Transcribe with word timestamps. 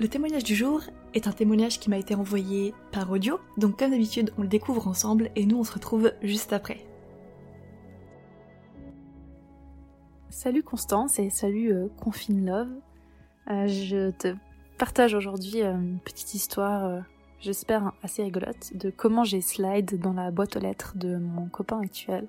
le 0.00 0.08
témoignage 0.08 0.44
du 0.44 0.54
jour 0.54 0.82
est 1.14 1.26
un 1.26 1.32
témoignage 1.32 1.80
qui 1.80 1.90
m'a 1.90 1.98
été 1.98 2.14
envoyé 2.14 2.72
par 2.92 3.10
audio, 3.10 3.40
donc 3.56 3.78
comme 3.78 3.90
d'habitude 3.90 4.32
on 4.38 4.42
le 4.42 4.48
découvre 4.48 4.86
ensemble 4.86 5.30
et 5.34 5.44
nous 5.44 5.58
on 5.58 5.64
se 5.64 5.72
retrouve 5.72 6.12
juste 6.22 6.52
après. 6.52 6.86
Salut 10.30 10.62
Constance 10.62 11.18
et 11.18 11.30
salut 11.30 11.72
euh, 11.72 11.88
Confine 12.00 12.46
Love. 12.46 12.68
Euh, 13.50 13.66
je 13.66 14.10
te 14.10 14.34
partage 14.78 15.14
aujourd'hui 15.14 15.62
euh, 15.62 15.74
une 15.74 15.98
petite 15.98 16.34
histoire, 16.34 16.84
euh, 16.84 17.00
j'espère 17.40 17.92
assez 18.04 18.22
rigolote, 18.22 18.76
de 18.76 18.90
comment 18.90 19.24
j'ai 19.24 19.40
slide 19.40 19.98
dans 19.98 20.12
la 20.12 20.30
boîte 20.30 20.56
aux 20.56 20.60
lettres 20.60 20.92
de 20.96 21.16
mon 21.16 21.46
copain 21.46 21.80
actuel 21.80 22.26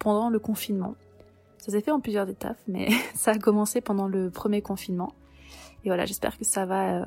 pendant 0.00 0.28
le 0.28 0.40
confinement. 0.40 0.96
Ça 1.58 1.70
s'est 1.70 1.80
fait 1.82 1.92
en 1.92 2.00
plusieurs 2.00 2.28
étapes, 2.28 2.58
mais 2.66 2.88
ça 3.14 3.30
a 3.30 3.38
commencé 3.38 3.80
pendant 3.80 4.08
le 4.08 4.28
premier 4.28 4.60
confinement. 4.60 5.14
Et 5.84 5.88
voilà, 5.88 6.04
j'espère 6.04 6.36
que 6.38 6.44
ça 6.44 6.66
va 6.66 7.00
euh, 7.00 7.04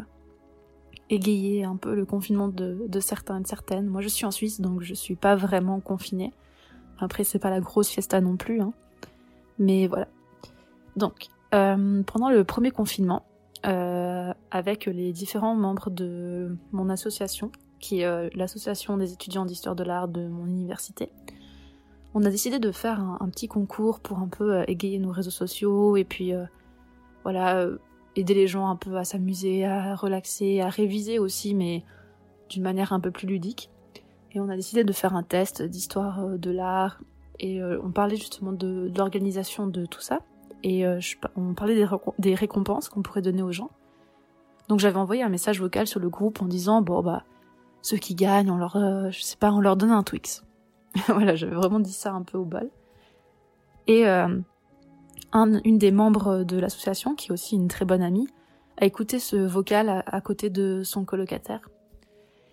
égayer 1.10 1.64
un 1.64 1.76
peu 1.76 1.94
le 1.94 2.06
confinement 2.06 2.48
de, 2.48 3.00
certains 3.00 3.40
et 3.40 3.42
de 3.42 3.48
certaines. 3.48 3.88
Moi, 3.88 4.02
je 4.02 4.08
suis 4.08 4.26
en 4.26 4.32
Suisse, 4.32 4.62
donc 4.62 4.82
je 4.82 4.94
suis 4.94 5.16
pas 5.16 5.36
vraiment 5.36 5.80
confinée. 5.80 6.34
Après, 7.00 7.24
c'est 7.24 7.40
pas 7.40 7.50
la 7.50 7.60
grosse 7.60 7.90
fiesta 7.90 8.22
non 8.22 8.38
plus, 8.38 8.62
hein. 8.62 8.74
Mais 9.60 9.88
voilà. 9.88 10.08
Donc, 10.96 11.28
euh, 11.54 12.02
pendant 12.04 12.30
le 12.30 12.44
premier 12.44 12.72
confinement, 12.72 13.24
euh, 13.66 14.34
avec 14.52 14.88
les 14.88 15.14
différents 15.14 15.56
membres 15.56 15.90
de 15.90 16.58
mon 16.72 16.90
association, 16.90 17.52
qui 17.80 18.02
est 18.02 18.36
l'association 18.36 18.98
des 18.98 19.12
étudiants 19.12 19.46
d'histoire 19.46 19.76
de 19.76 19.84
l'art 19.84 20.08
de 20.08 20.28
mon 20.28 20.48
université, 20.48 21.12
on 22.16 22.24
a 22.24 22.30
décidé 22.30 22.60
de 22.60 22.72
faire 22.72 23.00
un, 23.00 23.30
petit 23.30 23.48
concours 23.48 24.00
pour 24.00 24.20
un 24.20 24.28
peu 24.28 24.64
égayer 24.68 25.00
nos 25.00 25.12
réseaux 25.12 25.32
sociaux 25.32 25.98
et 25.98 26.06
puis 26.06 26.32
voilà 27.24 27.68
aider 28.16 28.34
les 28.34 28.48
gens 28.48 28.68
un 28.68 28.76
peu 28.76 28.98
à 28.98 29.04
s'amuser, 29.04 29.66
à 29.66 29.96
relaxer, 29.96 30.62
à 30.62 30.70
réviser 30.70 31.20
aussi, 31.20 31.54
mais 31.54 31.84
d'une 32.50 32.64
manière 32.64 32.94
un 32.94 33.00
peu 33.00 33.12
plus 33.12 33.28
ludique. 33.28 33.70
Et 34.32 34.40
on 34.40 34.50
a 34.50 34.56
décidé 34.56 34.84
de 34.84 34.94
faire 34.94 35.16
un 35.16 35.24
test 35.24 35.62
d'histoire 35.62 36.20
euh, 36.22 36.38
de 36.38 36.52
l'art 36.52 37.00
et 37.40 37.62
euh, 37.62 37.80
on 37.84 37.92
parlait 37.92 38.16
justement 38.16 38.52
de, 38.52 38.92
l'organisation 38.96 39.68
de 39.68 39.86
tout 39.86 40.02
ça 40.02 40.20
et 40.64 40.86
euh, 40.86 41.00
on 41.36 41.54
parlait 41.54 41.76
des, 41.76 41.86
récom- 41.86 42.14
des 42.20 42.36
récompenses 42.36 42.90
qu'on 42.90 43.02
pourrait 43.02 43.22
donner 43.22 43.42
aux 43.42 43.52
gens. 43.52 43.70
Donc 44.70 44.80
j'avais 44.80 44.98
envoyé 44.98 45.22
un 45.24 45.30
message 45.30 45.60
vocal 45.60 45.88
sur 45.88 46.00
le 46.00 46.10
groupe 46.10 46.42
en 46.42 46.46
disant 46.46 46.82
bon 46.82 47.02
bah 47.02 47.24
ceux 47.82 47.98
qui 47.98 48.16
gagnent 48.16 48.50
on 48.50 48.56
leur 48.56 48.78
je 49.12 49.22
sais 49.22 49.36
pas 49.36 49.52
on 49.52 49.60
leur 49.60 49.76
donne 49.76 49.92
un 49.92 50.04
Twix. 50.04 50.46
voilà 51.10 51.36
j'avais 51.36 51.56
vraiment 51.56 51.82
dit 51.82 51.92
ça 51.92 52.14
un 52.14 52.22
peu 52.22 52.38
au 52.38 52.46
bol. 52.46 52.70
Et 53.88 54.08
euh, 54.08 54.40
un- 55.34 55.62
une 55.64 55.78
des 55.78 55.92
membres 55.92 56.44
de 56.44 56.58
l'association 56.58 57.16
qui 57.16 57.30
est 57.30 57.32
aussi 57.34 57.56
une 57.56 57.68
très 57.68 57.86
bonne 57.86 58.02
amie 58.02 58.28
a 58.78 58.86
écouté 58.86 59.20
ce 59.20 59.36
vocal 59.36 60.04
à, 60.06 60.22
côté 60.22 60.50
de 60.50 60.82
son 60.84 61.06
colocataire. 61.06 61.70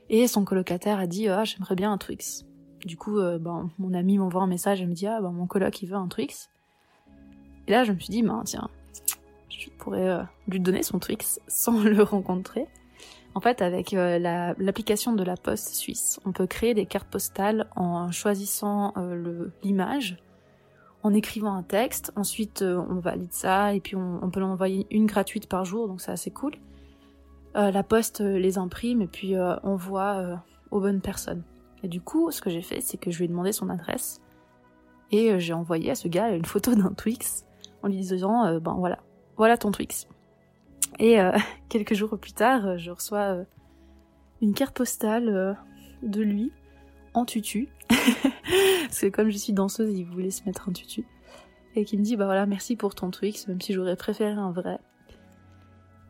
Et 0.09 0.27
son 0.27 0.45
colocataire 0.45 0.99
a 0.99 1.07
dit 1.07 1.29
ah 1.29 1.45
j'aimerais 1.45 1.77
bien 1.77 1.93
un 1.93 1.99
Twix. 1.99 2.45
Du 2.85 2.97
coup 2.97 3.19
euh, 3.19 3.39
ben, 3.39 3.71
mon 3.79 3.95
ami 3.95 4.19
m'envoie 4.19 4.43
un 4.43 4.47
message 4.47 4.81
et 4.83 4.87
me 4.87 4.93
dit 4.95 5.07
ah 5.07 5.21
ben, 5.21 5.31
mon 5.31 5.47
coloc 5.47 5.81
il 5.83 5.87
veut 5.87 5.97
un 5.97 6.09
Twix. 6.09 6.51
Et 7.69 7.73
là, 7.73 7.85
je 7.85 7.93
me 7.93 7.99
suis 8.01 8.11
dit, 8.11 8.23
ben 8.23 8.43
tiens, 8.45 8.69
je 9.49 9.69
pourrais 9.79 10.09
euh, 10.09 10.23
lui 10.49 10.59
donner 10.59 10.83
son 10.83 10.99
Twix 10.99 11.39
sans 11.47 11.81
le 11.85 12.03
rencontrer. 12.03 12.67
En 13.35 13.41
fait, 13.41 13.63
avec 13.63 13.95
euh, 13.95 14.19
la- 14.19 14.55
l'application 14.59 15.13
de 15.13 15.23
la 15.23 15.37
Poste 15.37 15.69
suisse, 15.75 16.19
on 16.25 16.33
peut 16.33 16.49
créer 16.49 16.75
des 16.75 16.87
cartes 16.87 17.09
postales 17.09 17.69
en 17.77 18.11
choisissant 18.11 18.93
l'image, 19.63 20.17
en 21.03 21.15
écrivant 21.15 21.55
un 21.55 21.63
texte. 21.63 22.13
Ensuite, 22.17 22.63
euh, 22.63 22.83
on 22.89 23.01
valide 23.01 23.33
ça 23.33 23.75
et 23.75 23.81
puis 23.81 23.97
on, 23.97 24.23
on 24.23 24.31
peut 24.31 24.41
l'envoyer 24.41 24.87
une 24.91 25.07
gratuite 25.07 25.49
par 25.49 25.65
jour, 25.65 25.89
donc 25.89 26.01
c'est 26.01 26.13
assez 26.13 26.31
cool. 26.31 26.55
Euh, 27.57 27.71
la 27.73 27.83
Poste 27.83 28.21
euh, 28.21 28.39
les 28.39 28.59
imprime 28.59 29.03
et 29.03 29.09
puis 29.09 29.35
envoie 29.39 30.17
euh, 30.19 30.37
aux 30.71 30.81
bonnes 30.81 31.01
personnes. 31.01 31.43
Et 31.83 31.89
du 31.89 32.01
coup, 32.01 32.31
ce 32.31 32.41
que 32.41 32.51
j'ai 32.51 32.63
fait, 32.63 32.81
c'est 32.81 32.97
que 32.97 33.11
je 33.11 33.19
lui 33.19 33.25
ai 33.25 33.29
demandé 33.29 33.53
son 33.53 33.71
adresse 33.71 34.21
et 35.11 35.41
j'ai 35.41 35.53
envoyé 35.53 35.91
à 35.91 35.95
ce 35.97 36.07
gars 36.07 36.31
une 36.31 36.45
photo 36.45 36.75
d'un 36.75 36.93
Twix 36.93 37.45
en 37.83 37.89
lui 37.89 37.97
disant 37.97 38.61
ben 38.61 38.75
voilà, 38.75 38.99
voilà 39.37 39.57
ton 39.57 39.73
Twix. 39.73 40.07
Et 40.99 41.19
quelques 41.69 41.95
jours 41.95 42.17
plus 42.19 42.35
tard, 42.35 42.79
je 42.79 42.91
reçois 42.91 43.39
une 44.43 44.53
carte 44.53 44.77
postale 44.77 45.57
de 46.03 46.23
lui 46.23 46.53
en 47.15 47.25
tutu. 47.25 47.69
Parce 47.89 49.01
que 49.01 49.09
comme 49.09 49.31
je 49.31 49.37
suis 49.37 49.53
danseuse, 49.53 49.97
il 49.97 50.05
voulait 50.05 50.31
se 50.31 50.45
mettre 50.45 50.69
un 50.69 50.73
tutu. 50.73 51.05
Et 51.77 51.85
qui 51.85 51.97
me 51.97 52.03
dit 52.03 52.17
bah 52.17 52.25
voilà, 52.25 52.47
merci 52.47 52.77
pour 52.77 52.95
ton 52.95 53.11
Twix, 53.11 53.47
même 53.47 53.61
si 53.61 53.73
j'aurais 53.73 53.97
préféré 53.97 54.33
un 54.33 54.51
vrai. 54.51 54.79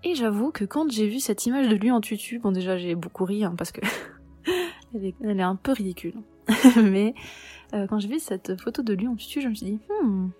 Et 0.03 0.15
j'avoue 0.15 0.51
que 0.51 0.65
quand 0.65 0.91
j'ai 0.91 1.07
vu 1.07 1.21
cette 1.21 1.45
image 1.45 1.69
de 1.69 1.77
lui 1.77 1.91
en 1.91 2.01
tutu, 2.01 2.39
bon 2.39 2.53
déjà 2.53 2.79
j'ai 2.79 2.95
beaucoup 2.95 3.25
ri 3.25 3.45
hein, 3.45 3.55
parce 3.57 3.71
que 3.71 3.83
elle, 4.95 5.39
est, 5.39 5.43
un 5.43 5.57
peu 5.57 5.73
ridicule. 5.73 6.15
Mais 6.83 7.15
euh, 7.75 7.87
quand 7.87 7.99
j'ai 7.99 8.09
vu 8.09 8.19
cette 8.19 8.61
photo 8.61 8.83
de 8.83 8.95
lui 8.95 9.07
en 9.09 9.17
tutu, 9.17 9.43
je 9.43 9.49
me 9.49 9.55
suis 9.55 9.67
dit 9.67 9.79
hmm, 10.03 10.31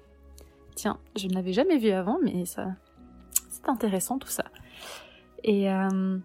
tiens, 0.75 0.99
je 1.17 1.29
ne 1.29 1.35
l'avais 1.35 1.53
jamais 1.53 1.77
vu 1.77 1.91
avant, 1.91 2.19
mais 2.23 2.47
ça, 2.47 2.75
c'est 3.51 3.69
intéressant 3.69 4.19
tout 4.19 4.29
ça. 4.29 4.45
Et 5.45 5.71
euh, 5.71 6.19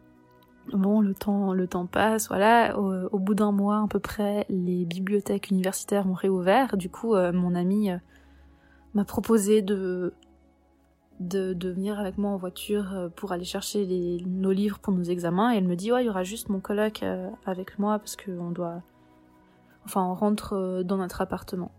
bon, 0.73 1.01
le 1.01 1.13
temps, 1.13 1.53
le 1.53 1.67
temps 1.67 1.85
passe, 1.85 2.27
voilà. 2.27 2.77
Au, 2.77 3.19
bout 3.19 3.35
d'un 3.35 3.51
mois 3.51 3.83
à 3.83 3.87
peu 3.87 3.99
près, 3.99 4.45
les 4.49 4.85
bibliothèques 4.85 5.49
universitaires 5.49 6.07
ont 6.07 6.13
réouvert. 6.13 6.77
Du 6.77 6.89
coup, 6.89 7.15
euh, 7.15 7.31
mon 7.31 7.55
ami 7.55 7.91
euh, 7.91 7.97
m'a 8.93 9.05
proposé 9.05 9.61
de, 9.61 10.13
venir 11.19 11.99
avec 11.99 12.17
moi 12.17 12.31
en 12.31 12.37
voiture 12.37 12.93
euh, 12.93 13.09
pour 13.09 13.31
aller 13.31 13.45
chercher 13.45 14.21
nos 14.25 14.51
livres 14.51 14.79
pour 14.79 14.93
nos 14.93 15.03
examens. 15.03 15.53
Et 15.53 15.57
elle 15.57 15.67
me 15.67 15.75
dit 15.75 15.91
ouais, 15.91 16.03
il 16.03 16.07
y 16.07 16.09
aura 16.09 16.23
juste 16.23 16.49
mon 16.49 16.59
coloc 16.59 17.03
avec 17.45 17.79
moi 17.79 17.99
parce 17.99 18.15
que 18.15 18.31
on 18.31 18.51
doit, 18.51 18.81
enfin, 19.85 20.03
on 20.03 20.15
rentre 20.15 20.83
dans 20.83 20.97
notre 20.97 21.21
appartement. 21.21 21.71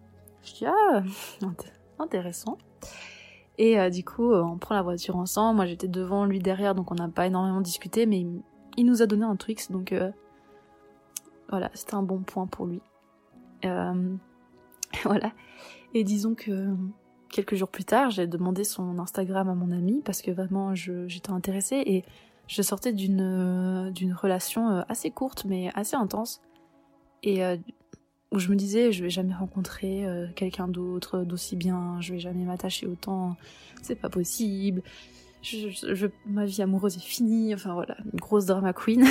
Je 0.43 0.55
dis 0.55 0.67
ah, 0.67 1.03
int- 1.43 1.73
intéressant. 1.99 2.59
Et 3.59 3.91
du 3.91 4.05
coup, 4.05 4.35
on 4.35 4.59
prend 4.59 4.75
la 4.75 4.83
voiture 4.83 5.17
ensemble. 5.17 5.57
Moi, 5.57 5.65
j'étais 5.65 5.89
devant, 5.89 6.27
lui 6.27 6.41
derrière, 6.41 6.75
donc 6.75 6.93
on 6.93 6.95
n'a 6.95 7.09
pas 7.09 7.27
énormément 7.27 7.63
discuté, 7.63 8.05
mais 8.05 8.27
il, 8.77 8.87
nous 8.87 9.03
a 9.03 9.07
donné 9.07 9.25
un 9.25 9.37
Twix, 9.37 9.71
donc 9.71 9.93
euh, 9.93 10.11
voilà, 11.49 11.71
c'était 11.75 11.95
un 11.95 12.03
bon 12.03 12.21
point 12.21 12.47
pour 12.47 12.67
lui. 12.67 12.81
Euh, 13.65 14.15
voilà. 15.05 15.33
Et 15.95 16.05
disons 16.05 16.35
que 16.35 16.75
quelques 17.31 17.55
jours 17.55 17.69
plus 17.69 17.85
tard, 17.85 18.11
j'ai 18.11 18.27
demandé 18.27 18.65
son 18.65 18.99
Instagram 18.99 19.49
à 19.49 19.55
mon 19.55 19.71
ami 19.71 20.03
parce 20.05 20.23
que 20.23 20.31
vraiment, 20.31 20.75
j'étais 20.75 21.31
intéressée 21.31 21.83
et 21.87 22.05
je 22.47 22.63
sortais 22.63 22.93
d'une 22.93 23.21
euh, 23.21 24.15
relation 24.15 24.85
assez 24.89 25.11
courte 25.11 25.45
mais 25.47 25.71
assez 25.75 25.97
intense 25.97 26.41
et 27.23 27.43
où 28.31 28.39
je 28.39 28.51
me 28.51 28.55
disais 28.55 28.93
je 28.93 29.03
vais 29.03 29.11
jamais 29.11 29.35
rencontrer 29.35 30.07
quelqu'un 30.37 30.69
d'autre 30.69 31.25
d'aussi 31.25 31.57
bien, 31.57 32.01
je 32.01 32.13
vais 32.13 32.21
jamais 32.21 32.45
m'attacher 32.45 32.87
autant, 32.87 33.37
c'est 33.83 33.97
pas 33.97 34.11
possible. 34.11 34.83
Je, 35.47 36.09
ma 36.27 36.45
vie 36.45 36.61
amoureuse 36.61 36.97
est 36.97 37.01
finie, 37.01 37.55
enfin 37.55 37.75
voilà, 37.75 37.97
une 38.13 38.19
grosse 38.19 38.47
drama 38.47 38.73
queen. 38.73 39.05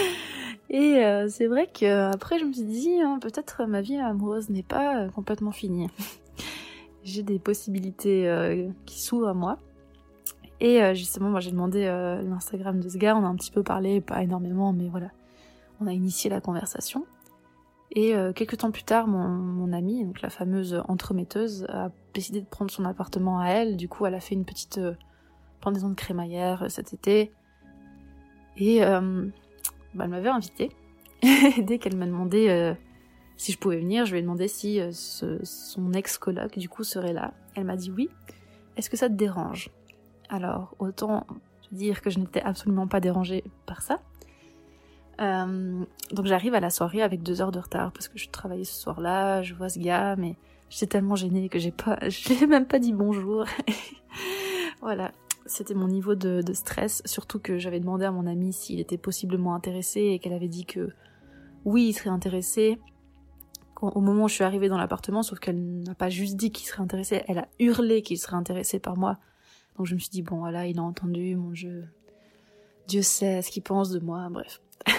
Et 0.70 1.04
euh, 1.04 1.28
c'est 1.28 1.46
vrai 1.46 1.66
que 1.66 2.10
après 2.10 2.38
je 2.38 2.44
me 2.46 2.52
suis 2.54 2.64
dit 2.64 2.98
hein, 3.00 3.18
peut-être 3.20 3.66
ma 3.66 3.82
vie 3.82 3.96
amoureuse 3.96 4.48
n'est 4.48 4.62
pas 4.62 5.02
euh, 5.02 5.08
complètement 5.10 5.52
finie. 5.52 5.88
j'ai 7.04 7.22
des 7.22 7.38
possibilités 7.38 8.26
euh, 8.26 8.70
qui 8.86 9.02
s'ouvrent 9.02 9.28
à 9.28 9.34
moi. 9.34 9.58
Et 10.60 10.94
justement, 10.94 11.28
moi 11.28 11.40
j'ai 11.40 11.50
demandé 11.50 11.84
l'Instagram 11.84 12.80
de 12.80 12.88
ce 12.88 12.96
gars, 12.96 13.14
on 13.14 13.22
a 13.26 13.28
un 13.28 13.36
petit 13.36 13.50
peu 13.50 13.62
parlé, 13.62 14.00
pas 14.00 14.22
énormément, 14.22 14.72
mais 14.72 14.88
voilà, 14.88 15.10
on 15.82 15.86
a 15.86 15.92
initié 15.92 16.30
la 16.30 16.40
conversation. 16.40 17.04
Et 17.90 18.14
quelques 18.34 18.56
temps 18.56 18.70
plus 18.70 18.82
tard, 18.82 19.06
mon, 19.06 19.28
mon 19.28 19.70
amie, 19.74 20.06
donc 20.06 20.22
la 20.22 20.30
fameuse 20.30 20.82
entremetteuse, 20.88 21.66
a 21.68 21.90
décidé 22.14 22.40
de 22.40 22.46
prendre 22.46 22.70
son 22.70 22.86
appartement 22.86 23.38
à 23.38 23.48
elle. 23.48 23.76
Du 23.76 23.86
coup, 23.86 24.06
elle 24.06 24.14
a 24.14 24.20
fait 24.20 24.34
une 24.34 24.46
petite 24.46 24.80
pendaison 25.66 25.88
de 25.88 25.94
crémaillère 25.94 26.70
cet 26.70 26.92
été. 26.92 27.32
Et 28.56 28.80
bah, 28.80 30.04
elle 30.04 30.08
m'avait 30.08 30.28
invitée. 30.28 30.70
dès 31.58 31.78
qu'elle 31.78 31.96
m'a 31.96 32.06
demandé 32.06 32.74
si 33.36 33.52
je 33.52 33.58
pouvais 33.58 33.78
venir, 33.78 34.06
je 34.06 34.12
lui 34.12 34.20
ai 34.20 34.22
demandé 34.22 34.48
si 34.48 34.80
son 34.92 35.92
ex-coloc, 35.92 36.56
du 36.56 36.68
coup, 36.68 36.84
serait 36.84 37.12
là. 37.12 37.34
Elle 37.56 37.64
m'a 37.64 37.76
dit 37.76 37.90
oui. 37.90 38.08
Est-ce 38.76 38.88
que 38.88 38.96
ça 38.96 39.08
te 39.08 39.14
dérange? 39.14 39.70
Alors, 40.28 40.74
autant 40.78 41.26
dire 41.72 42.00
que 42.00 42.10
je 42.10 42.18
n'étais 42.18 42.42
absolument 42.42 42.86
pas 42.86 43.00
dérangée 43.00 43.44
par 43.66 43.82
ça. 43.82 44.00
Euh, 45.20 45.84
donc 46.12 46.26
j'arrive 46.26 46.54
à 46.54 46.60
la 46.60 46.70
soirée 46.70 47.02
avec 47.02 47.22
deux 47.22 47.40
heures 47.40 47.52
de 47.52 47.58
retard 47.58 47.90
parce 47.92 48.08
que 48.08 48.18
je 48.18 48.28
travaillais 48.28 48.64
ce 48.64 48.74
soir-là, 48.74 49.42
je 49.42 49.54
vois 49.54 49.68
ce 49.68 49.78
gars, 49.78 50.14
mais 50.16 50.36
j'étais 50.68 50.86
tellement 50.86 51.16
gênée 51.16 51.48
que 51.48 51.58
j'ai 51.58 51.70
pas, 51.70 51.98
je 52.08 52.34
lui 52.34 52.46
même 52.46 52.66
pas 52.66 52.78
dit 52.78 52.92
bonjour. 52.92 53.44
voilà, 54.80 55.12
c'était 55.46 55.74
mon 55.74 55.88
niveau 55.88 56.14
de, 56.14 56.42
stress, 56.52 57.02
surtout 57.04 57.38
que 57.38 57.58
j'avais 57.58 57.80
demandé 57.80 58.04
à 58.04 58.10
mon 58.10 58.26
ami 58.26 58.52
s'il 58.52 58.80
était 58.80 58.98
possiblement 58.98 59.54
intéressé 59.54 60.00
et 60.00 60.18
qu'elle 60.18 60.32
avait 60.32 60.48
dit 60.48 60.64
que 60.64 60.90
oui, 61.64 61.88
il 61.88 61.92
serait 61.92 62.10
intéressé. 62.10 62.78
au 63.80 64.00
moment 64.00 64.24
où 64.24 64.28
je 64.28 64.34
suis 64.34 64.44
arrivée 64.44 64.68
dans 64.68 64.78
l'appartement, 64.78 65.22
sauf 65.22 65.38
qu'elle 65.38 65.80
n'a 65.80 65.94
pas 65.94 66.08
juste 66.08 66.36
dit 66.36 66.50
qu'il 66.50 66.66
serait 66.66 66.82
intéressé, 66.82 67.22
elle 67.28 67.38
a 67.38 67.48
hurlé 67.58 68.02
qu'il 68.02 68.18
serait 68.18 68.36
intéressé 68.36 68.78
par 68.78 68.96
moi. 68.96 69.18
Donc 69.76 69.86
je 69.86 69.94
me 69.94 69.98
suis 69.98 70.10
dit 70.10 70.22
bon 70.22 70.38
voilà, 70.38 70.66
il 70.66 70.78
a 70.78 70.82
entendu 70.82 71.36
mon 71.36 71.54
jeu. 71.54 71.84
Dieu 72.88 73.02
sait 73.02 73.42
ce 73.42 73.50
qu'il 73.50 73.62
pense 73.62 73.90
de 73.90 73.98
moi, 73.98 74.28
bref 74.30 74.60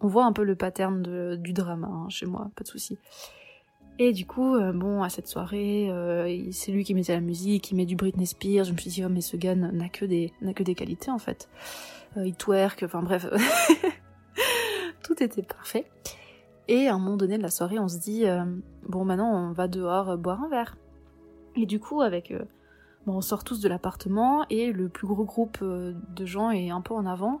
on 0.00 0.08
voit 0.08 0.24
un 0.24 0.32
peu 0.32 0.42
le 0.42 0.56
pattern 0.56 1.36
du 1.36 1.52
drama 1.52 1.88
hein, 1.88 2.08
chez 2.08 2.26
moi, 2.26 2.50
pas 2.56 2.64
de 2.64 2.68
souci. 2.68 2.98
Et 3.98 4.12
du 4.12 4.26
coup, 4.26 4.54
euh, 4.54 4.72
bon, 4.72 5.02
à 5.02 5.08
cette 5.08 5.26
soirée, 5.26 5.90
euh, 5.90 6.50
c'est 6.52 6.70
lui 6.70 6.84
qui 6.84 6.92
mettait 6.92 7.14
la 7.14 7.20
musique, 7.20 7.70
il 7.70 7.76
met 7.76 7.86
du 7.86 7.96
Britney 7.96 8.26
Spears. 8.26 8.64
Je 8.64 8.72
me 8.72 8.76
suis 8.76 8.90
dit, 8.90 9.04
oh, 9.04 9.08
mais 9.08 9.22
ce 9.22 9.36
gars 9.36 9.54
n'a 9.54 9.88
que 9.88 10.04
des, 10.04 10.32
n'a 10.42 10.52
que 10.52 10.62
des 10.62 10.74
qualités 10.74 11.10
en 11.10 11.18
fait. 11.18 11.48
Euh, 12.16 12.26
il 12.26 12.34
twerk, 12.34 12.82
enfin 12.82 13.02
bref, 13.02 13.26
tout 15.02 15.22
était 15.22 15.42
parfait. 15.42 15.86
Et 16.68 16.88
à 16.88 16.94
un 16.94 16.98
moment 16.98 17.16
donné 17.16 17.38
de 17.38 17.42
la 17.42 17.50
soirée, 17.50 17.78
on 17.78 17.88
se 17.88 17.98
dit, 17.98 18.24
bon, 18.88 19.04
maintenant 19.04 19.32
on 19.32 19.52
va 19.52 19.68
dehors 19.68 20.18
boire 20.18 20.42
un 20.42 20.48
verre. 20.48 20.76
Et 21.54 21.64
du 21.64 21.78
coup, 21.78 22.02
avec, 22.02 22.34
bon, 23.06 23.14
on 23.14 23.20
sort 23.20 23.44
tous 23.44 23.60
de 23.60 23.68
l'appartement 23.68 24.44
et 24.50 24.72
le 24.72 24.88
plus 24.88 25.06
gros 25.06 25.24
groupe 25.24 25.62
de 25.62 26.26
gens 26.26 26.50
est 26.50 26.70
un 26.70 26.80
peu 26.80 26.92
en 26.92 27.06
avant. 27.06 27.40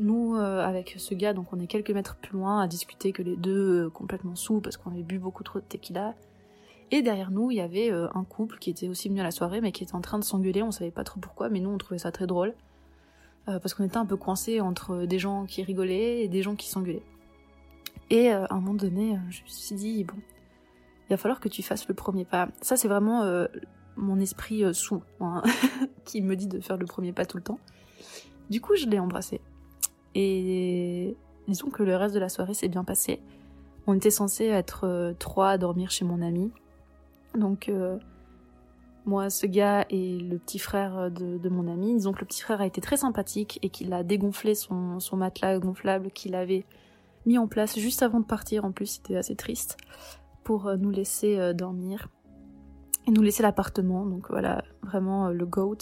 Nous, 0.00 0.34
euh, 0.34 0.60
avec 0.60 0.96
ce 0.98 1.14
gars, 1.14 1.32
donc 1.32 1.52
on 1.52 1.60
est 1.60 1.68
quelques 1.68 1.92
mètres 1.92 2.16
plus 2.16 2.32
loin 2.32 2.60
à 2.60 2.66
discuter 2.66 3.12
que 3.12 3.22
les 3.22 3.36
deux 3.36 3.86
euh, 3.86 3.90
complètement 3.90 4.34
sous 4.34 4.60
parce 4.60 4.76
qu'on 4.76 4.90
avait 4.90 5.04
bu 5.04 5.18
beaucoup 5.18 5.44
trop 5.44 5.60
de 5.60 5.64
tequila. 5.64 6.14
Et 6.90 7.02
derrière 7.02 7.30
nous, 7.30 7.52
il 7.52 7.58
y 7.58 7.60
avait 7.60 7.92
euh, 7.92 8.08
un 8.14 8.24
couple 8.24 8.58
qui 8.58 8.70
était 8.70 8.88
aussi 8.88 9.08
venu 9.08 9.20
à 9.20 9.22
la 9.22 9.30
soirée, 9.30 9.60
mais 9.60 9.70
qui 9.70 9.84
était 9.84 9.94
en 9.94 10.00
train 10.00 10.18
de 10.18 10.24
s'engueuler. 10.24 10.64
On 10.64 10.72
savait 10.72 10.90
pas 10.90 11.04
trop 11.04 11.20
pourquoi, 11.20 11.50
mais 11.50 11.60
nous, 11.60 11.70
on 11.70 11.78
trouvait 11.78 11.98
ça 11.98 12.10
très 12.10 12.26
drôle. 12.26 12.54
parce 13.46 13.74
qu'on 13.74 13.84
était 13.84 13.96
un 13.96 14.06
peu 14.06 14.16
coincés 14.16 14.60
entre 14.60 15.06
des 15.06 15.18
gens 15.18 15.44
qui 15.46 15.62
rigolaient 15.62 16.22
et 16.24 16.28
des 16.28 16.42
gens 16.42 16.56
qui 16.56 16.68
s'engueulaient. 16.68 17.02
Et 18.10 18.30
à 18.30 18.46
un 18.50 18.60
moment 18.60 18.74
donné, 18.74 19.18
je 19.28 19.42
me 19.42 19.48
suis 19.48 19.74
dit, 19.76 20.04
bon, 20.04 20.14
il 21.08 21.10
va 21.10 21.16
falloir 21.16 21.40
que 21.40 21.48
tu 21.48 21.62
fasses 21.62 21.88
le 21.88 21.94
premier 21.94 22.24
pas. 22.24 22.48
Ça, 22.60 22.76
c'est 22.76 22.88
vraiment 22.88 23.24
mon 23.96 24.20
esprit 24.20 24.62
sous 24.74 25.02
qui 26.04 26.22
me 26.22 26.36
dit 26.36 26.46
de 26.48 26.60
faire 26.60 26.76
le 26.76 26.86
premier 26.86 27.12
pas 27.12 27.24
tout 27.24 27.38
le 27.38 27.42
temps. 27.42 27.58
Du 28.50 28.60
coup, 28.60 28.76
je 28.76 28.86
l'ai 28.86 28.98
embrassé. 28.98 29.40
Et 30.14 31.16
disons 31.48 31.70
que 31.70 31.82
le 31.82 31.96
reste 31.96 32.14
de 32.14 32.20
la 32.20 32.28
soirée 32.28 32.54
s'est 32.54 32.68
bien 32.68 32.84
passé. 32.84 33.20
On 33.86 33.94
était 33.94 34.10
censé 34.10 34.46
être 34.46 34.84
euh, 34.84 35.12
trois 35.18 35.50
à 35.50 35.58
dormir 35.58 35.90
chez 35.90 36.04
mon 36.04 36.22
ami. 36.22 36.52
Donc 37.34 37.68
euh, 37.68 37.98
moi, 39.04 39.30
ce 39.30 39.46
gars 39.46 39.86
et 39.90 40.18
le 40.18 40.38
petit 40.38 40.58
frère 40.58 41.10
de, 41.10 41.48
mon 41.48 41.66
ami, 41.68 41.94
disons 41.94 42.12
que 42.12 42.20
le 42.20 42.26
petit 42.26 42.42
frère 42.42 42.60
a 42.60 42.66
été 42.66 42.80
très 42.80 42.98
sympathique 42.98 43.58
et 43.62 43.70
qu'il 43.70 43.92
a 43.92 44.02
dégonflé 44.02 44.54
son, 44.54 44.98
matelas 45.12 45.58
gonflable 45.58 46.10
qu'il 46.10 46.34
avait 46.34 46.64
mis 47.26 47.38
en 47.38 47.46
place 47.46 47.78
juste 47.78 48.02
avant 48.02 48.20
de 48.20 48.24
partir. 48.24 48.64
En 48.64 48.72
plus, 48.72 48.86
c'était 48.86 49.16
assez 49.16 49.36
triste 49.36 49.76
pour 50.44 50.66
euh, 50.66 50.76
nous 50.76 50.90
laisser 50.90 51.54
dormir 51.54 52.08
et 53.06 53.10
nous 53.10 53.22
laisser 53.22 53.42
l'appartement. 53.42 54.04
Donc 54.04 54.28
voilà, 54.30 54.64
vraiment 54.82 55.28
le 55.28 55.46
goat. 55.46 55.78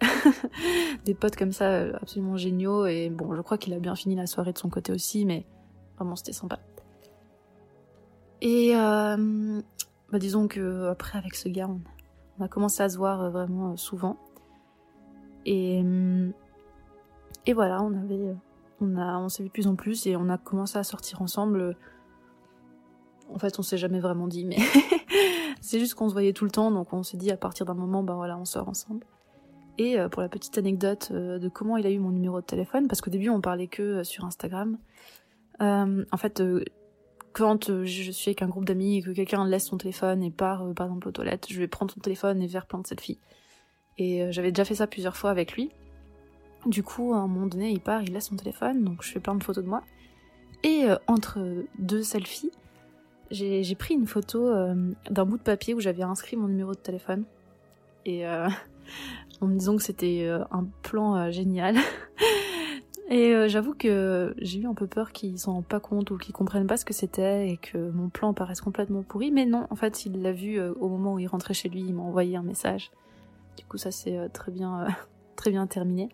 des 1.04 1.14
potes 1.14 1.36
comme 1.36 1.52
ça 1.52 1.66
euh, 1.66 1.92
absolument 2.00 2.36
géniaux. 2.36 2.86
Et 2.86 3.10
bon 3.10 3.34
je 3.34 3.40
crois 3.42 3.58
qu'il 3.58 3.74
a 3.74 3.78
bien 3.78 3.94
fini 3.94 4.14
la 4.14 4.26
soirée 4.26 4.52
de 4.52 4.58
son 4.58 4.68
côté 4.68 4.92
aussi 4.92 5.24
mais 5.24 5.46
vraiment 5.96 6.16
c'était 6.16 6.32
sympa. 6.32 6.58
Et 8.40 8.74
euh, 8.74 9.60
bah 10.10 10.18
disons 10.18 10.48
que 10.48 10.88
après 10.88 11.18
avec 11.18 11.34
ce 11.34 11.48
gars 11.48 11.68
on, 11.68 12.42
a 12.42 12.48
commencé 12.48 12.82
à 12.82 12.88
se 12.88 12.96
voir 12.96 13.22
euh, 13.22 13.30
vraiment 13.30 13.76
souvent. 13.76 14.16
Et 15.46 15.82
et 17.46 17.52
voilà 17.54 17.82
on 17.82 17.94
avait 17.94 18.34
on 18.80 18.96
a 18.96 19.18
on 19.18 19.28
s'est 19.28 19.42
vu 19.42 19.48
de 19.48 19.52
plus 19.52 19.66
en 19.66 19.74
plus 19.74 20.06
et 20.06 20.16
on 20.16 20.28
a 20.28 20.38
commencé 20.38 20.78
à 20.78 20.84
sortir 20.84 21.22
ensemble. 21.22 21.76
En 23.32 23.38
fait 23.38 23.58
on 23.58 23.62
s'est 23.62 23.78
jamais 23.78 24.00
vraiment 24.00 24.26
dit 24.26 24.44
mais 24.44 24.58
c'est 25.60 25.78
juste 25.78 25.94
qu'on 25.94 26.08
se 26.08 26.14
voyait 26.14 26.32
tout 26.32 26.44
le 26.44 26.50
temps. 26.50 26.70
Donc 26.70 26.92
on 26.92 27.02
s'est 27.02 27.16
dit 27.16 27.30
à 27.30 27.36
partir 27.36 27.66
d'un 27.66 27.74
moment 27.74 28.02
bah 28.02 28.14
voilà 28.14 28.36
on 28.38 28.44
sort 28.44 28.68
ensemble 28.68 29.06
et 29.80 29.98
euh, 29.98 30.10
pour 30.10 30.20
la 30.20 30.28
petite 30.28 30.58
anecdote 30.58 31.08
euh, 31.10 31.38
de 31.38 31.48
comment 31.48 31.78
il 31.78 31.86
a 31.86 31.90
eu 31.90 31.98
mon 31.98 32.10
numéro 32.10 32.38
de 32.38 32.44
téléphone, 32.44 32.86
parce 32.86 33.00
qu'au 33.00 33.10
début 33.10 33.30
on 33.30 33.40
parlait 33.40 33.66
que 33.66 33.82
euh, 33.82 34.04
sur 34.04 34.26
Instagram. 34.26 34.76
en 35.58 36.16
fait, 36.18 36.42
quand 37.32 37.84
je 37.84 38.10
suis 38.10 38.28
avec 38.28 38.42
un 38.42 38.48
groupe 38.48 38.66
d'amis 38.66 38.98
et 38.98 39.02
que 39.02 39.10
quelqu'un 39.12 39.46
laisse 39.46 39.66
son 39.66 39.78
téléphone 39.78 40.22
et 40.22 40.30
part 40.30 40.66
par 40.74 40.86
exemple 40.86 41.08
aux 41.08 41.12
toilettes, 41.12 41.46
je 41.48 41.58
vais 41.58 41.66
prendre 41.66 41.90
son 41.90 42.00
téléphone 42.00 42.42
et 42.42 42.48
faire 42.48 42.66
plein 42.66 42.80
de 42.80 42.86
selfies. 42.86 43.18
Et 43.96 44.30
j'avais 44.32 44.52
déjà 44.52 44.64
fait 44.64 44.74
ça 44.74 44.86
plusieurs 44.86 45.16
fois 45.16 45.30
avec 45.30 45.52
lui. 45.52 45.70
Du 46.66 46.82
coup, 46.82 47.14
à 47.14 47.18
un 47.18 47.26
moment 47.26 47.46
donné, 47.46 47.70
il 47.70 47.80
part, 47.80 48.02
il 48.02 48.12
laisse 48.12 48.26
son 48.26 48.36
téléphone, 48.36 48.84
donc 48.84 49.02
je 49.02 49.10
fais 49.12 49.20
plein 49.20 49.34
de 49.34 49.44
photos 49.44 49.64
de 49.64 49.68
moi. 49.68 49.82
Et 50.62 50.86
entre 51.06 51.38
deux 51.78 52.02
selfies, 52.02 52.52
j'ai 53.30 53.74
pris 53.74 53.94
une 53.94 54.06
photo 54.06 54.50
d'un 55.10 55.24
bout 55.24 55.38
de 55.38 55.42
papier 55.42 55.74
où 55.74 55.80
j'avais 55.80 56.02
inscrit 56.02 56.36
mon 56.36 56.48
numéro 56.48 56.72
de 56.72 56.80
téléphone. 56.80 57.24
Et 58.06 58.24
en 59.40 59.46
me 59.46 59.56
disant 59.56 59.76
que 59.76 59.82
c'était 59.82 60.24
euh, 60.24 60.44
un 60.50 60.64
plan 60.82 61.16
euh, 61.16 61.30
génial. 61.30 61.76
Et 63.10 63.34
euh, 63.34 63.48
j'avoue 63.48 63.74
que 63.74 64.34
j'ai 64.38 64.60
eu 64.60 64.66
un 64.66 64.74
peu 64.74 64.86
peur 64.86 65.10
qu'ils 65.10 65.38
s'en 65.38 65.54
rendent 65.54 65.66
pas 65.66 65.80
compte 65.80 66.10
ou 66.12 66.18
qu'ils 66.18 66.34
comprennent 66.34 66.68
pas 66.68 66.76
ce 66.76 66.84
que 66.84 66.94
c'était 66.94 67.48
et 67.48 67.56
que 67.56 67.90
mon 67.90 68.08
plan 68.08 68.32
paraisse 68.34 68.60
complètement 68.60 69.02
pourri. 69.02 69.32
Mais 69.32 69.46
non, 69.46 69.66
en 69.70 69.74
fait, 69.74 70.06
il 70.06 70.22
l'a 70.22 70.32
vu 70.32 70.60
au 70.60 70.88
moment 70.88 71.14
où 71.14 71.18
il 71.18 71.26
rentrait 71.26 71.54
chez 71.54 71.68
lui, 71.68 71.80
il 71.80 71.92
m'a 71.92 72.02
envoyé 72.02 72.36
un 72.36 72.42
message. 72.42 72.92
Du 73.56 73.64
coup, 73.64 73.78
ça 73.78 73.90
s'est 73.90 74.28
très 74.28 74.52
bien, 74.52 74.86
très 75.36 75.50
bien 75.50 75.66
terminé. 75.66 76.08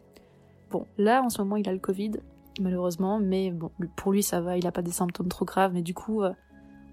Bon, 0.70 0.86
là, 0.96 1.22
en 1.22 1.28
ce 1.28 1.42
moment, 1.42 1.56
il 1.56 1.68
a 1.68 1.72
le 1.72 1.78
Covid, 1.78 2.12
malheureusement, 2.60 3.20
mais 3.20 3.50
bon, 3.50 3.70
pour 3.96 4.12
lui, 4.12 4.22
ça 4.22 4.40
va, 4.40 4.56
il 4.56 4.66
a 4.66 4.72
pas 4.72 4.82
des 4.82 4.90
symptômes 4.90 5.28
trop 5.28 5.44
graves. 5.44 5.74
Mais 5.74 5.82
du 5.82 5.92
coup, 5.92 6.22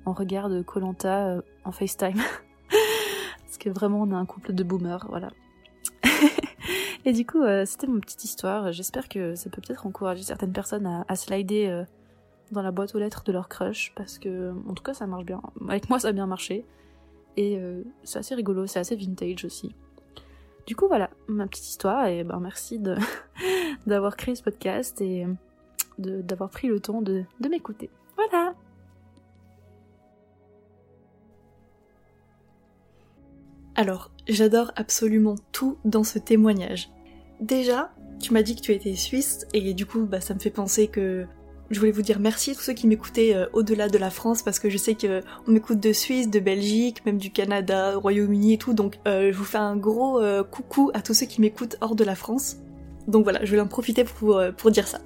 on 0.05 0.11
regarde 0.11 0.65
Colanta 0.65 1.37
en 1.63 1.71
FaceTime. 1.71 2.19
Parce 3.45 3.57
que 3.57 3.69
vraiment, 3.69 4.01
on 4.01 4.11
a 4.11 4.17
un 4.17 4.25
couple 4.25 4.51
de 4.51 4.63
boomers, 4.65 5.05
voilà. 5.07 5.29
Et 7.05 7.13
du 7.13 7.25
coup, 7.25 7.41
euh, 7.41 7.65
c'était 7.65 7.87
mon 7.87 7.99
petite 7.99 8.23
histoire. 8.23 8.71
J'espère 8.71 9.09
que 9.09 9.35
ça 9.35 9.49
peut 9.49 9.61
peut-être 9.61 9.85
encourager 9.85 10.23
certaines 10.23 10.51
personnes 10.51 11.05
à, 11.07 11.15
slider 11.15 11.67
euh, 11.67 11.83
dans 12.51 12.61
la 12.61 12.71
boîte 12.71 12.95
aux 12.95 12.99
lettres 12.99 13.23
de 13.23 13.31
leur 13.31 13.49
crush, 13.49 13.93
parce 13.95 14.17
que, 14.19 14.53
en 14.67 14.73
tout 14.73 14.83
cas, 14.83 14.93
ça 14.93 15.07
marche 15.07 15.25
bien. 15.25 15.41
Avec 15.67 15.89
moi, 15.89 15.99
ça 15.99 16.09
a 16.09 16.11
bien 16.11 16.27
marché. 16.27 16.65
Et 17.35 17.57
euh, 17.57 17.83
c'est 18.03 18.19
assez 18.19 18.35
rigolo, 18.35 18.67
c'est 18.67 18.79
assez 18.79 18.95
vintage 18.95 19.45
aussi. 19.45 19.75
Du 20.67 20.75
coup, 20.75 20.87
voilà, 20.87 21.09
ma 21.27 21.47
petite 21.47 21.67
histoire, 21.67 22.07
et 22.07 22.23
ben 22.23 22.39
merci 22.39 22.79
d'avoir 23.85 24.15
créé 24.15 24.35
ce 24.35 24.43
podcast 24.43 25.01
et 25.01 25.25
d'avoir 25.97 26.49
pris 26.49 26.67
le 26.67 26.79
temps 26.79 27.01
de, 27.01 27.23
de 27.39 27.49
m'écouter. 27.49 27.89
Voilà 28.15 28.55
Alors, 33.75 34.11
j'adore 34.27 34.71
absolument 34.75 35.35
tout 35.51 35.77
dans 35.83 36.03
ce 36.03 36.19
témoignage. 36.19 36.89
Déjà, 37.39 37.91
tu 38.19 38.33
m'as 38.33 38.43
dit 38.43 38.55
que 38.55 38.61
tu 38.61 38.71
étais 38.71 38.95
suisse 38.95 39.47
et 39.53 39.73
du 39.73 39.85
coup, 39.85 40.05
bah, 40.05 40.21
ça 40.21 40.33
me 40.33 40.39
fait 40.39 40.51
penser 40.51 40.87
que 40.87 41.25
je 41.71 41.79
voulais 41.79 41.91
vous 41.91 42.03
dire 42.03 42.19
merci 42.19 42.51
à 42.51 42.53
tous 42.53 42.61
ceux 42.61 42.73
qui 42.73 42.87
m'écoutaient 42.87 43.35
euh, 43.35 43.47
au-delà 43.53 43.89
de 43.89 43.97
la 43.97 44.11
France 44.11 44.43
parce 44.43 44.59
que 44.59 44.69
je 44.69 44.77
sais 44.77 44.93
que 44.93 45.21
on 45.47 45.51
m'écoute 45.51 45.79
de 45.79 45.91
Suisse, 45.91 46.29
de 46.29 46.39
Belgique, 46.39 47.03
même 47.05 47.17
du 47.17 47.31
Canada, 47.31 47.95
Royaume-Uni 47.97 48.53
et 48.53 48.57
tout. 48.57 48.73
Donc, 48.73 48.99
euh, 49.07 49.31
je 49.31 49.37
vous 49.37 49.43
fais 49.43 49.57
un 49.57 49.75
gros 49.75 50.21
euh, 50.21 50.43
coucou 50.43 50.91
à 50.93 51.01
tous 51.01 51.15
ceux 51.15 51.25
qui 51.25 51.41
m'écoutent 51.41 51.77
hors 51.81 51.95
de 51.95 52.03
la 52.03 52.15
France. 52.15 52.57
Donc 53.07 53.23
voilà, 53.23 53.43
je 53.43 53.55
vais 53.55 53.61
en 53.61 53.67
profiter 53.67 54.03
pour, 54.03 54.41
pour 54.55 54.71
dire 54.71 54.87
ça. 54.87 55.01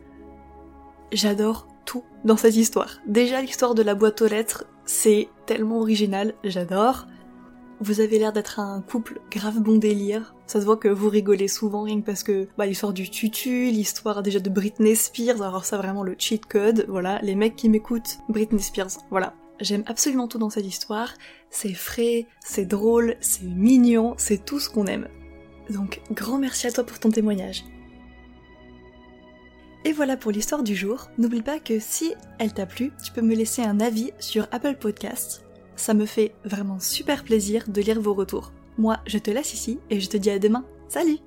J'adore 1.11 1.67
tout 1.85 2.03
dans 2.25 2.37
cette 2.37 2.55
histoire. 2.55 2.99
Déjà, 3.07 3.41
l'histoire 3.41 3.73
de 3.73 3.81
la 3.81 3.95
boîte 3.95 4.21
aux 4.21 4.27
lettres, 4.27 4.65
c'est 4.85 5.29
tellement 5.47 5.79
original, 5.79 6.33
j'adore. 6.43 7.07
Vous 7.79 7.99
avez 8.01 8.17
l'air 8.17 8.33
d'être 8.33 8.59
un 8.59 8.81
couple 8.81 9.21
grave 9.29 9.59
bon 9.59 9.77
délire. 9.77 10.33
Ça 10.47 10.59
se 10.59 10.65
voit 10.65 10.77
que 10.77 10.87
vous 10.87 11.09
rigolez 11.09 11.47
souvent 11.47 11.83
rien 11.83 12.01
que 12.01 12.05
parce 12.05 12.23
que 12.23 12.47
bah, 12.57 12.65
l'histoire 12.65 12.91
du 12.91 13.09
tutu, 13.09 13.69
l'histoire 13.69 14.23
déjà 14.23 14.39
de 14.39 14.49
Britney 14.49 14.95
Spears, 14.95 15.43
alors 15.43 15.63
ça 15.63 15.77
vraiment 15.77 16.01
le 16.01 16.15
cheat 16.17 16.45
code, 16.47 16.85
voilà, 16.87 17.19
les 17.21 17.35
mecs 17.35 17.55
qui 17.55 17.69
m'écoutent, 17.69 18.17
Britney 18.29 18.61
Spears, 18.61 18.97
voilà. 19.11 19.35
J'aime 19.59 19.83
absolument 19.85 20.27
tout 20.27 20.39
dans 20.39 20.49
cette 20.49 20.65
histoire, 20.65 21.13
c'est 21.49 21.73
frais, 21.73 22.25
c'est 22.43 22.65
drôle, 22.65 23.15
c'est 23.21 23.45
mignon, 23.45 24.15
c'est 24.17 24.43
tout 24.43 24.59
ce 24.59 24.69
qu'on 24.69 24.85
aime. 24.85 25.07
Donc 25.69 26.01
grand 26.11 26.39
merci 26.39 26.67
à 26.67 26.71
toi 26.71 26.83
pour 26.83 26.99
ton 26.99 27.09
témoignage. 27.09 27.63
Et 29.85 29.93
voilà 29.93 30.17
pour 30.17 30.31
l'histoire 30.31 30.63
du 30.63 30.75
jour. 30.75 31.09
N'oublie 31.17 31.43
pas 31.43 31.59
que 31.59 31.79
si 31.79 32.13
elle 32.39 32.53
t'a 32.53 32.65
plu, 32.65 32.91
tu 33.03 33.11
peux 33.11 33.21
me 33.21 33.35
laisser 33.35 33.61
un 33.61 33.79
avis 33.79 34.11
sur 34.19 34.47
Apple 34.51 34.75
Podcasts. 34.75 35.46
Ça 35.77 35.93
me 35.93 36.05
fait 36.05 36.33
vraiment 36.43 36.79
super 36.79 37.23
plaisir 37.23 37.63
de 37.69 37.81
lire 37.81 38.01
vos 38.01 38.13
retours. 38.13 38.51
Moi, 38.77 38.97
je 39.05 39.19
te 39.19 39.31
laisse 39.31 39.53
ici 39.53 39.79
et 39.89 40.01
je 40.01 40.09
te 40.09 40.17
dis 40.17 40.29
à 40.29 40.39
demain. 40.39 40.65
Salut 40.89 41.19